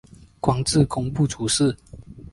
[0.39, 1.77] 官至工部主事。